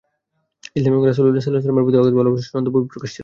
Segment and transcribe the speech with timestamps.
[0.77, 3.19] ইসলাম এবং রাসূল সাল্লাল্লাহু আলাইহি ওয়াসাল্লাম-এর প্রতি অগাধ ভালবাসার চূড়ান্ত বহিঃপ্রকাশ ছিল।